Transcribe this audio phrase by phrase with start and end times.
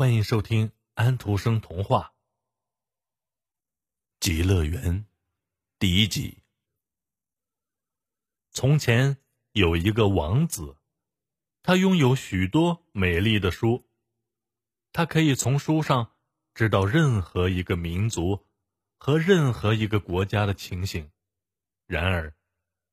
[0.00, 2.14] 欢迎收听安徒生童话
[4.20, 4.80] 《极乐园》
[5.80, 6.38] 第一集。
[8.52, 9.16] 从前
[9.50, 10.76] 有一个王子，
[11.64, 13.90] 他拥有许多美丽的书，
[14.92, 16.12] 他可以从书上
[16.54, 18.46] 知道任何一个民族
[18.98, 21.10] 和任何一个国家的情形。
[21.88, 22.36] 然而，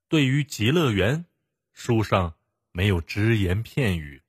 [0.08, 1.26] 对于极乐园，
[1.72, 2.36] 书上
[2.72, 4.24] 没有只言片语，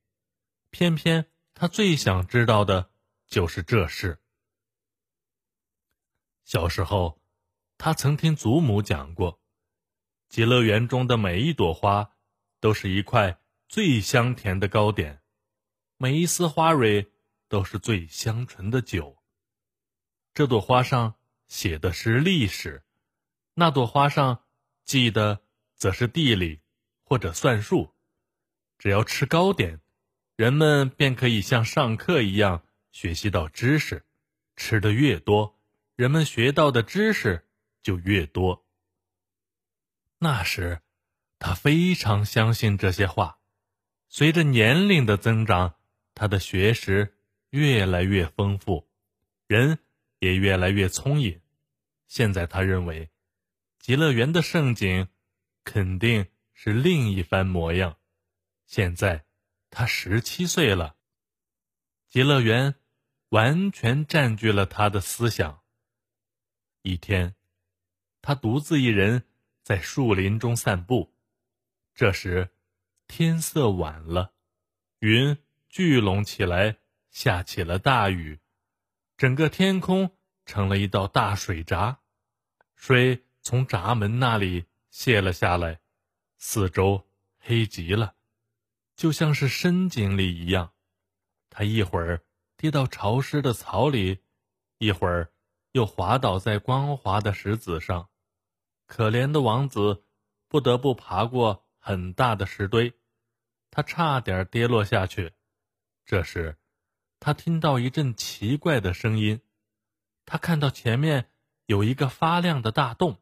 [0.70, 1.32] 偏偏。
[1.60, 2.92] 他最想知道的
[3.26, 4.22] 就是这事。
[6.44, 7.20] 小时候，
[7.80, 9.42] 他曾听祖母讲过，
[10.30, 12.12] 极乐园中的每一朵花
[12.60, 15.24] 都是一块最香甜的糕点，
[15.98, 17.12] 每一丝花蕊
[17.50, 19.18] 都是最香醇的酒。
[20.36, 21.16] 这朵花上
[21.48, 22.86] 写的是历史，
[23.56, 24.44] 那朵花上
[24.86, 25.42] 记的
[25.74, 26.62] 则是地理
[27.02, 27.96] 或者算术。
[28.78, 29.82] 只要吃糕点。
[30.38, 34.06] 人们便可以像上课一样学习到知识，
[34.56, 35.60] 吃的越多，
[35.96, 37.48] 人们学到的知识
[37.82, 38.64] 就越多。
[40.20, 40.84] 那时，
[41.40, 43.40] 他非常相信这些话。
[44.10, 45.74] 随着年龄的增长，
[46.14, 47.18] 他的学识
[47.50, 48.88] 越来越丰富，
[49.48, 49.80] 人
[50.20, 51.42] 也越来越聪颖。
[52.08, 53.10] 现在，他认为，
[53.80, 55.08] 极乐园的盛景
[55.64, 57.98] 肯定是另一番模样。
[58.68, 59.27] 现在。
[59.70, 60.96] 他十七岁了，
[62.08, 62.76] 极乐园
[63.30, 65.62] 完全占据了他的思想。
[66.82, 67.36] 一天，
[68.22, 69.28] 他独自一人
[69.62, 71.14] 在树林中散步，
[71.94, 72.56] 这时
[73.08, 74.34] 天色晚了，
[75.00, 75.38] 云
[75.70, 76.78] 聚拢起来，
[77.10, 78.40] 下起了大雨，
[79.18, 82.00] 整个天空成了一道大水闸，
[82.76, 85.82] 水从闸门那里泄了下来，
[86.38, 87.08] 四周
[87.38, 88.17] 黑极了。
[88.98, 90.74] 就像是深井里一样，
[91.52, 92.26] 他一会儿
[92.58, 94.24] 跌到潮湿的草里，
[94.80, 95.32] 一会儿
[95.72, 98.10] 又滑倒在光滑的石子上。
[98.88, 100.04] 可怜的王子
[100.48, 102.98] 不得不爬过很大的石堆，
[103.70, 105.34] 他差点跌落下去。
[106.04, 106.58] 这时，
[107.20, 109.42] 他听到一阵奇怪的声音，
[110.26, 111.30] 他看到前面
[111.68, 113.22] 有一个发亮的大洞，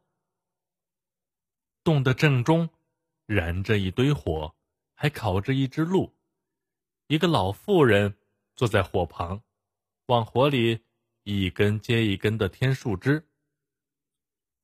[1.84, 2.70] 洞的正中
[3.26, 4.54] 燃着一堆火。
[4.98, 6.16] 还烤着一只鹿，
[7.06, 8.16] 一个老妇人
[8.56, 9.44] 坐在火旁，
[10.06, 10.86] 往火里
[11.22, 13.28] 一根接一根的添树枝。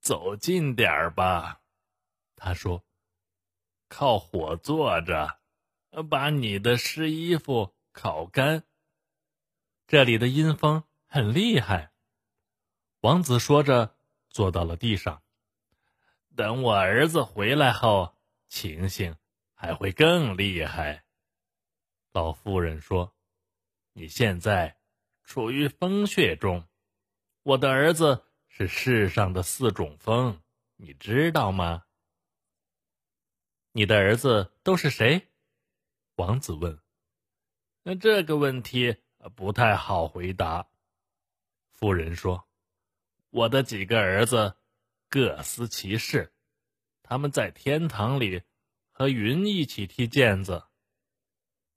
[0.01, 1.61] 走近点儿吧，
[2.35, 2.83] 他说
[3.89, 5.39] ：“靠火坐着，
[6.09, 8.65] 把你的湿衣服烤干。”
[9.87, 11.93] 这里的阴风很厉害。
[13.03, 13.97] 王子说着，
[14.31, 15.23] 坐到了地上。
[16.35, 18.17] 等我儿子回来后，
[18.49, 19.15] 情形。
[19.63, 21.05] 还会更厉害，
[22.11, 23.15] 老妇人说
[23.95, 24.77] ：“你现在
[25.23, 26.67] 处于风穴中，
[27.45, 30.43] 我的儿子是世上的四种风，
[30.75, 31.85] 你知道吗？”
[33.71, 35.29] 你的儿子都是谁？
[36.17, 36.81] 王子问。
[37.85, 38.97] 那这个问题
[39.37, 40.69] 不太好回答。
[41.71, 42.49] 妇人说
[43.31, 44.57] ：“我的几个儿子
[45.09, 46.35] 各司其事，
[47.05, 48.43] 他们在天堂里。”
[49.03, 50.63] 和云一起踢毽子。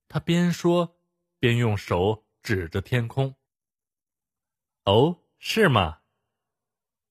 [0.08, 0.96] 他边说
[1.40, 3.36] 边用手指着天空。
[4.84, 6.02] 哦，是吗？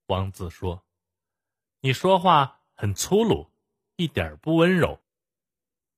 [0.06, 0.86] 王子说
[1.82, 3.50] ：“你说话很粗鲁，
[3.96, 5.02] 一点不温柔。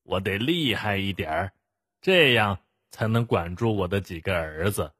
[0.04, 1.52] 我得厉害一点，
[2.00, 2.60] 这样
[2.90, 4.94] 才能管住我的几个儿子。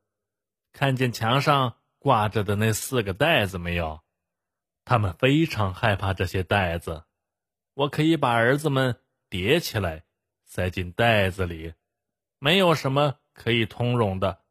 [0.75, 4.03] 看见墙上挂着的那四个袋子没有？
[4.85, 7.05] 他们非常害怕这些袋子。”
[7.73, 8.99] 我可以把儿子们
[9.29, 10.05] 叠起来，
[10.45, 11.75] 塞进袋子里，
[12.39, 14.45] 没有什么可以通融的，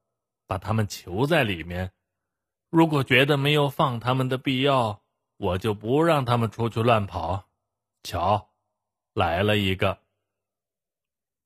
[0.46, 1.94] 把他们囚在里面。
[2.70, 5.04] 如果觉得没有放他们的必要，
[5.38, 7.50] 我就不让他们出去乱跑。
[8.04, 8.52] 瞧，
[9.14, 10.02] 来了一个。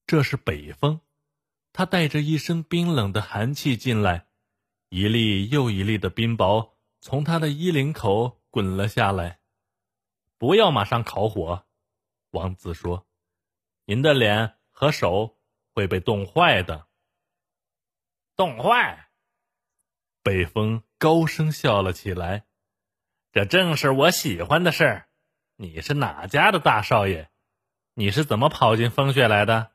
[0.08, 1.02] 这是北风，
[1.72, 4.28] 他带着一身冰冷的寒气进来，
[4.90, 9.40] 一粒又一粒的冰雹从他的衣领口滚了下来。
[10.40, 11.66] 不要马上烤火。
[12.32, 13.08] 王子说
[13.90, 15.40] ：“您的脸和手
[15.74, 16.86] 会被冻坏的。”
[18.38, 19.10] 冻坏！
[20.22, 22.46] 北风高声笑了起来。
[23.32, 25.10] 这正是我喜欢的事儿。
[25.56, 27.32] 你是哪家的大少爷？
[27.96, 29.72] 你是怎么跑进风穴来的？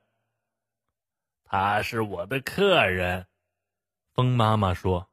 [1.43, 3.27] 他是我的客人。
[4.13, 5.11] 风妈妈说：“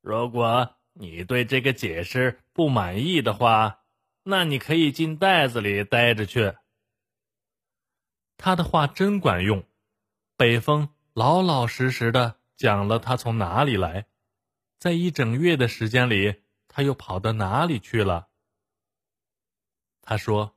[0.00, 3.82] 如果你对这个解释不满意的话。”
[4.28, 6.56] 那你可以进袋子里待着去。
[8.36, 9.64] 他的话真管用，
[10.36, 14.06] 北风老老实实的讲了他从哪里来，
[14.78, 18.28] 在一整月的时间里，他又跑到哪里去了。
[20.02, 20.56] 他说：“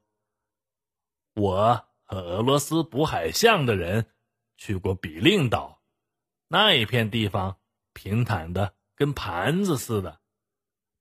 [1.34, 4.12] 我和俄罗斯捕海象的人
[4.58, 5.82] 去过比令岛，
[6.48, 7.60] 那一片地方
[7.94, 10.20] 平坦的跟盘子似的，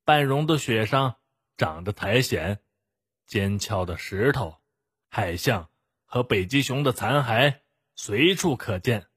[0.05, 1.17] 半融的雪上
[1.57, 2.61] 长着苔藓，
[3.27, 4.57] 尖峭的石头，
[5.11, 5.69] 海象
[6.11, 7.61] 和北极熊的残骸
[7.95, 9.09] 随处可见。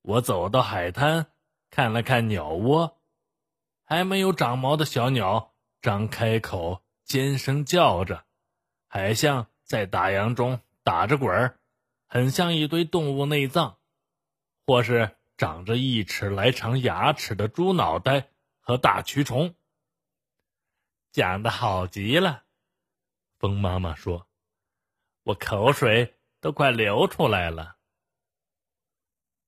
[0.00, 1.26] 我走到海滩，
[1.70, 2.98] 看了看鸟窝，
[3.84, 8.24] 还没有长毛的小鸟张开口尖声叫着。”
[8.88, 11.60] 海象在大洋中打着滚儿，
[12.06, 13.76] 很像一堆动物内脏，
[14.64, 18.28] 或是长着一尺来长牙齿的猪脑袋
[18.60, 19.54] 和大蛆虫。
[21.12, 22.44] 讲的好极了，
[23.38, 24.25] 风妈妈说
[25.26, 27.76] ：“我口水都快流出来了。”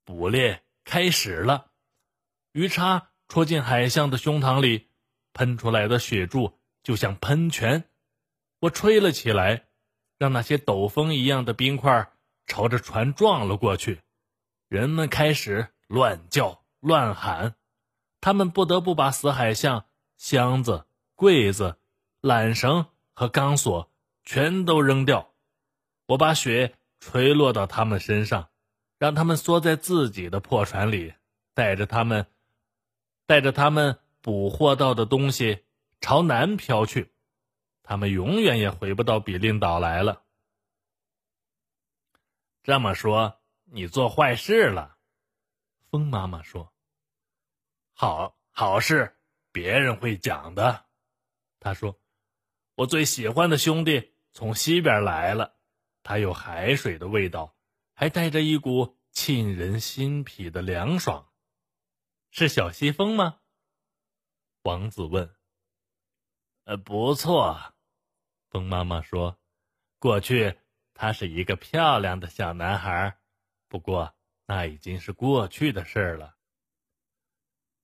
[0.04, 1.70] 捕猎开始了，
[2.50, 4.88] 鱼叉戳进海象的胸膛里，
[5.32, 7.84] 喷出来的血柱就像喷泉。
[8.58, 9.68] 我吹了起来，
[10.18, 12.10] 让那些陡风一样的冰块
[12.46, 14.00] 朝着船撞了过去。
[14.68, 17.54] 人们开始乱叫乱喊，
[18.20, 19.86] 他们不得不把死海象、
[20.16, 21.78] 箱子、柜子、
[22.20, 23.92] 缆绳和钢索
[24.24, 25.27] 全都扔掉。
[26.08, 28.48] 我把雪吹落到他们身上，
[28.96, 31.12] 让他们缩在自己的破船里，
[31.52, 32.26] 带着他们，
[33.26, 35.66] 带着他们捕获到的东西
[36.00, 37.12] 朝南飘去。
[37.82, 40.22] 他们永远也回不到比令岛来了。
[42.62, 44.96] 这么说，你做坏事了？
[45.90, 46.72] 风妈妈说
[47.92, 49.14] ：“好好事，
[49.52, 50.86] 别人会讲的。”
[51.60, 52.00] 他说
[52.76, 55.57] ：“我最喜欢的兄弟从西边来了，
[56.08, 57.54] 还有海水的味道，
[57.92, 61.28] 还带着一股沁人心脾的凉爽。
[62.30, 63.40] 是小西风吗？”
[64.64, 65.36] 王子问。
[66.64, 67.74] “呃，不错。”
[68.48, 69.38] 风妈妈说
[70.00, 70.56] ：“过去
[70.94, 73.18] 他是一个漂亮的小男孩，
[73.68, 74.14] 不过
[74.46, 76.38] 那已经是过去的事了。”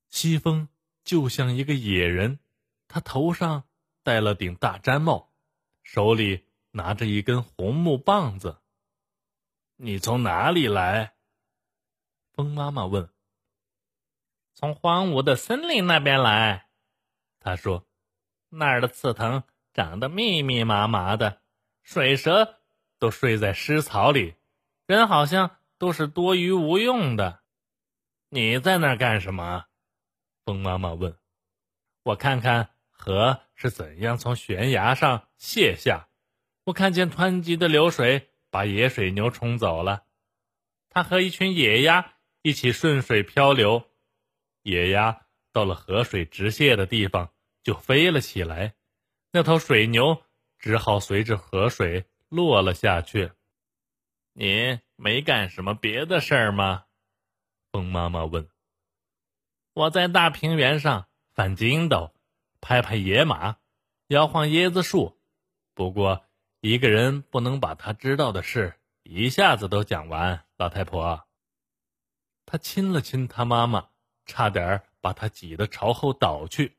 [0.09, 0.71] 西风
[1.03, 2.39] 就像一个野人，
[2.89, 3.69] 他头上
[4.03, 5.31] 戴了顶大毡帽，
[5.83, 6.44] 手里
[6.75, 8.59] 拿着一根红木棒子。
[9.79, 11.15] “你从哪里来？”
[12.35, 13.09] 风妈妈问。
[14.55, 16.69] “从荒芜的森林那边来。”
[17.39, 17.87] 他说
[18.51, 19.45] ，“那儿的刺藤。”
[19.75, 21.43] 长得密密麻麻的，
[21.83, 22.61] 水蛇
[23.01, 24.37] 都睡在湿草里，
[24.87, 27.43] 人好像都是多余无用的。
[28.29, 29.65] 你在那儿干什么？
[30.45, 31.19] 风妈妈问。
[32.05, 36.09] 我看看河是怎样从悬崖上泻下。
[36.65, 40.05] 我看见湍急的流水把野水牛冲走了，
[40.89, 43.91] 它和一群野鸭一起顺水漂流。
[44.63, 48.75] 野鸭到了河水直泻的地方，就飞了起来。
[49.31, 50.23] 那头水牛
[50.59, 53.33] 只好随着河水落了下去。
[54.33, 56.85] 你没干什么别的事儿吗？
[57.71, 58.49] 风妈妈问。
[59.75, 62.15] 我在大平原上翻筋斗，
[62.61, 63.59] 拍拍野马，
[64.07, 65.21] 摇晃椰子树。
[65.75, 66.25] 不过，
[66.67, 70.47] 一个人不能把他知道的事一下子都讲完。
[70.57, 71.29] 老太婆，
[72.47, 73.91] 他亲了亲他妈妈，
[74.25, 76.79] 差点把他挤得朝后倒去。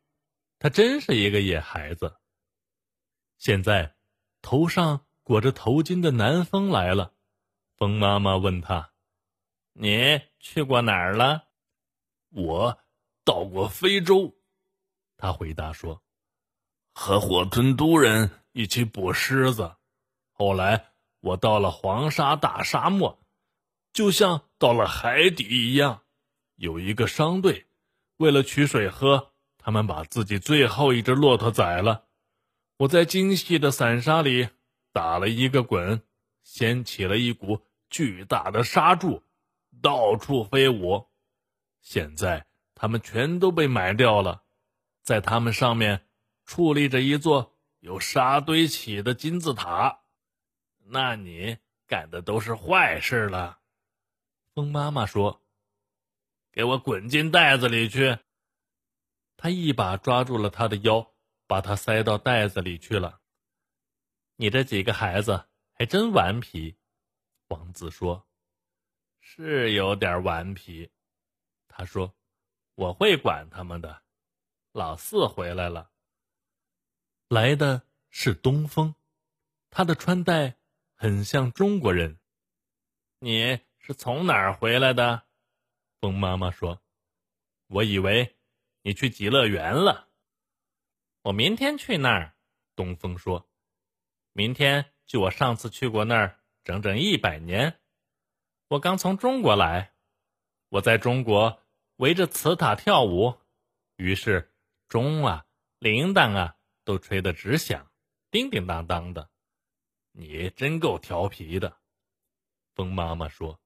[0.58, 2.16] 他真是一个野孩子。
[3.38, 3.94] 现在，
[4.42, 7.14] 头上裹着头巾的南风来了。
[7.78, 8.92] 风妈妈问他
[9.74, 11.50] ：“你去过哪儿了
[12.34, 12.80] ？”“我
[13.24, 14.36] 到过非洲。”
[15.16, 16.02] 他回答说
[16.92, 19.76] ：“和火吞都人一起捕狮子。
[20.38, 20.88] 后来
[21.22, 23.24] 我到了黄沙大沙漠，
[23.94, 26.02] 就像到了海底一样。
[26.56, 27.68] 有一个商队，
[28.18, 32.04] 为了取水喝，他们把自己最后一只骆驼宰了。”
[32.80, 34.50] 我在精细的散沙里
[34.92, 36.04] 打了一个滚，
[36.44, 39.24] 掀起了一股巨大的沙柱，
[39.82, 41.08] 到处飞舞。
[41.82, 44.44] 现在他们全都被埋掉了，
[45.02, 46.06] 在他们上面
[46.46, 50.02] 矗立着一座由沙堆起的金字塔。
[50.88, 53.60] 那你干的都是坏事了，
[54.54, 55.42] 风妈妈说
[56.52, 58.18] ：“给我滚进袋子里去。”
[59.38, 61.12] 他一把抓住了他的腰。
[61.48, 63.22] 把他塞到袋子里去了。
[64.36, 66.76] 你这几个孩子还真顽皮，
[67.50, 68.28] 王子说
[69.22, 70.90] ：“是有点顽皮。”
[71.70, 72.16] 他说
[72.74, 74.02] ：“我会管他们的。”
[74.74, 75.92] 老四回来了，
[77.28, 78.96] 来的是东风，
[79.70, 80.58] 他的穿戴
[81.06, 82.18] 很像中国人。
[83.20, 85.22] 你是从哪儿回来的？
[86.02, 86.82] 风妈妈说
[87.70, 88.36] ：“我以为
[88.82, 90.10] 你去极乐园了。
[91.22, 92.36] 我明天去那儿。
[92.76, 93.48] 东风说
[94.34, 97.80] ：“明天距我上次去过那儿整整一百年。
[98.70, 99.94] 我刚从中国来，
[100.70, 101.62] 我在中国
[101.98, 103.38] 围着瓷塔跳舞，
[103.96, 104.52] 于是
[104.88, 105.46] 钟啊、
[105.78, 107.92] 铃铛啊都吹得直响，
[108.32, 109.30] 叮叮当当的。
[110.16, 111.78] 你真够调皮的。”
[112.74, 113.60] 风妈妈说：“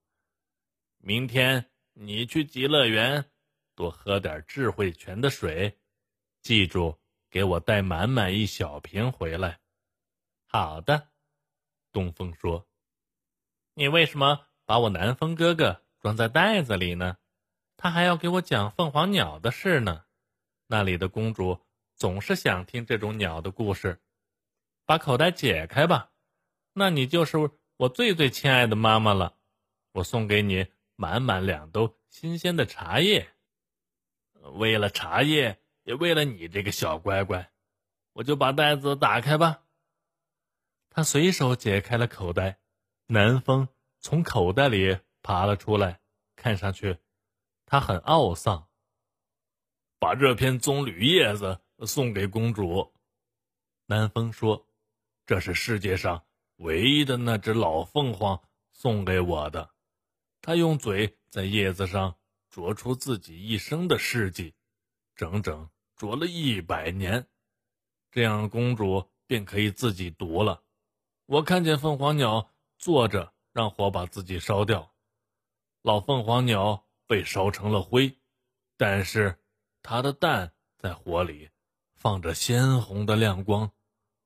[0.98, 3.30] 明天你去极乐园，
[3.76, 5.80] 多喝点智慧泉的水，
[6.42, 7.00] 记住。”
[7.32, 9.60] 给我带满满一小瓶回来。
[10.48, 11.10] 好的，
[11.92, 12.68] 东风说
[13.76, 17.18] ：“你为什么把我南风哥哥装在袋子里呢？
[17.78, 20.06] 他还要给我讲凤凰鸟的事呢。
[20.66, 21.64] 那里的公主
[21.94, 24.02] 总是想听这种鸟的故事。
[24.88, 26.12] 把口袋解开吧，
[26.74, 27.38] 那你就是
[27.78, 29.36] 我最最亲爱的妈妈了。
[29.92, 33.30] 我送给你满满两兜新鲜的茶叶。
[34.54, 37.52] 为了茶叶。”也为了你这个小乖乖，
[38.14, 39.64] 我就把袋子打开吧。
[40.92, 42.60] 他随手解开了口袋，
[43.08, 46.00] 南风从口袋里爬了出来，
[46.36, 47.00] 看上去
[47.66, 48.68] 他很懊丧。
[49.98, 52.94] 把这片棕榈叶子送给公主，
[53.88, 54.68] 南风说
[55.26, 56.24] ：“这是世界上
[56.60, 59.72] 唯一的那只老凤凰送给我的。
[60.42, 62.16] 他用嘴在叶子上
[62.50, 64.54] 啄出自己一生的事迹，
[65.16, 67.28] 整整。”啄了一百年，
[68.10, 70.64] 这样公主便可以自己读了。
[71.26, 74.94] 我看见凤凰鸟坐着，让火把自己烧掉。
[75.82, 78.18] 老凤凰鸟被烧成了灰，
[78.78, 79.44] 但是
[79.84, 81.50] 它的蛋在火里
[81.96, 83.74] 放着鲜红的亮光。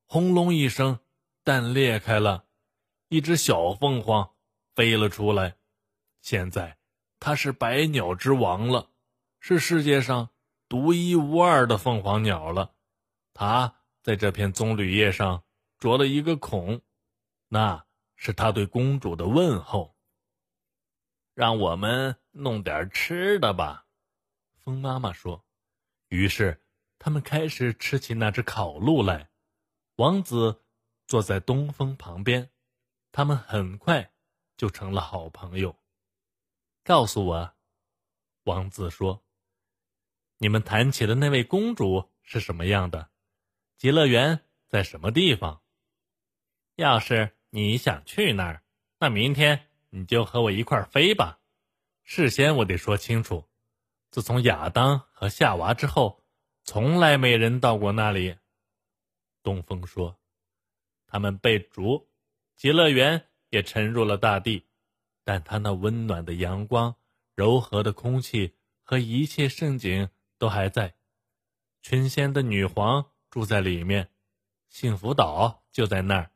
[0.05, 0.99] 轰隆一声，
[1.43, 2.45] 蛋裂开了，
[3.09, 4.33] 一只小凤凰
[4.73, 5.57] 飞了出来。
[6.21, 6.77] 现在
[7.19, 8.89] 它是百鸟之王了，
[9.39, 10.29] 是世界上。
[10.69, 12.73] 独一无二的凤凰鸟了，
[13.31, 15.43] 它在这片棕榈叶上
[15.77, 16.81] 啄了一个孔，
[17.49, 17.85] 那
[18.15, 19.95] 是它对公主的问候。
[21.35, 23.85] 让我们弄点吃的吧，
[24.55, 25.45] 风妈妈说。
[26.07, 26.63] 于是
[26.97, 29.29] 他们开始吃起那只烤鹿来。
[29.97, 30.62] 王子
[31.13, 32.49] 坐在东风旁边，
[33.11, 34.13] 他们很快
[34.57, 35.79] 就成了好朋友。
[36.83, 37.53] 告诉我，
[38.45, 39.23] 王子说。
[40.39, 43.11] 你们谈起的那位公主是什么样的？
[43.77, 45.61] 极乐园在什么地方？
[46.77, 48.63] 要是你想去那儿，
[48.97, 51.39] 那明天你就和我一块儿飞吧。
[52.01, 53.47] 事先我得说清楚，
[54.09, 56.23] 自从亚当和夏娃之后，
[56.63, 58.35] 从来没人到过那里。
[59.43, 60.17] 东风说
[61.13, 62.09] ：“他们被逐，
[62.55, 64.65] 极乐园也沉入了大地，
[65.23, 66.95] 但它那温暖的阳光、
[67.35, 70.95] 柔和的空气和一切盛景。”都还在，
[71.81, 74.09] 群仙的女皇住在里面，
[74.67, 76.31] 幸福岛就在那儿，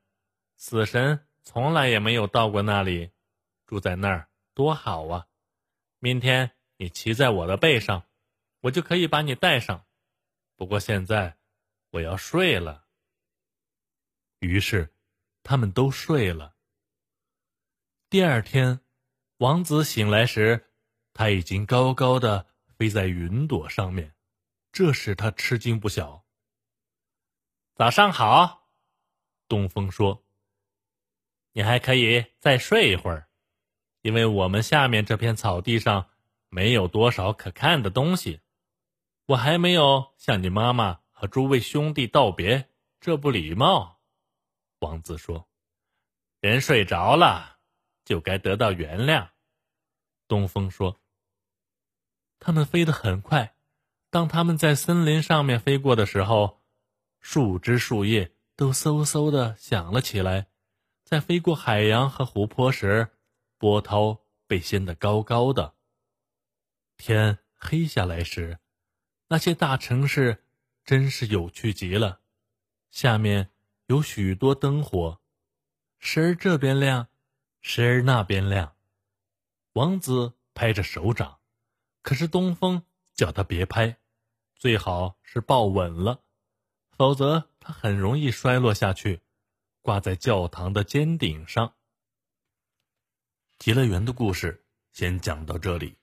[0.55, 3.11] 死神从来也没有到过那里，
[3.65, 5.27] 住在那儿多好啊！
[5.99, 8.03] 明天你骑在我的背上，
[8.61, 9.83] 我就可以把你带上。
[10.55, 11.35] 不过现在
[11.89, 12.85] 我要睡了。
[14.39, 14.93] 于是
[15.43, 16.55] 他们都睡了。
[18.09, 18.81] 第二天，
[19.37, 20.71] 王子醒来时，
[21.13, 22.47] 他已经高高的。
[22.77, 24.13] 飞在云朵上面，
[24.71, 26.27] 这使他吃惊不小。
[27.73, 28.69] 早上好，
[29.47, 30.27] 东风说
[31.53, 33.29] ：“你还可以再睡一会儿，
[34.03, 36.11] 因为我们下面这片草地上
[36.49, 38.41] 没有多少可看的东西。
[39.25, 43.96] 我还没有向你妈妈和诸位兄弟道别，这不礼貌。”
[44.79, 45.47] 王子说
[46.39, 47.59] ：“人睡着了，
[48.05, 49.29] 就该得到原谅。”
[50.27, 51.01] 东风说。
[52.39, 53.55] 他们飞得很快，
[54.11, 56.61] 当他们在森林上面飞过的时候，
[57.19, 60.47] 树枝树叶都嗖嗖的响了起来。
[61.03, 63.17] 在飞过海洋和湖泊时，
[63.57, 65.73] 波涛被掀得高高的。
[66.97, 68.59] 天黑下来时，
[69.29, 70.43] 那些大城市
[70.83, 72.21] 真是有趣极了。
[72.91, 73.51] 下面
[73.87, 75.21] 有许多灯火，
[75.97, 77.07] 时而这边亮，
[77.61, 78.75] 时而那边亮。
[79.73, 81.39] 王子拍着手掌。
[82.01, 82.83] 可是东风
[83.15, 83.97] 叫他别拍，
[84.55, 86.21] 最好是抱稳了，
[86.97, 89.21] 否则他很容易摔落下去，
[89.81, 91.73] 挂在教堂的尖顶上。
[93.57, 95.97] 极乐园的故事先讲到这里，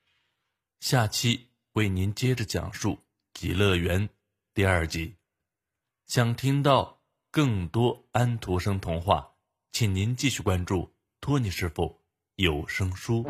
[0.80, 2.92] 下期为您接着讲述
[3.34, 4.08] 《极乐园》
[4.54, 5.16] 第二集。
[6.06, 6.93] 想听到
[7.34, 9.28] 更多安徒生童话
[9.72, 10.88] 请您继续关注
[11.20, 12.00] 托尼师傅
[12.36, 13.26] 有声书。